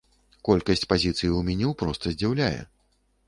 [0.47, 2.61] Колькасць пазіцый у меню проста здзіўляе.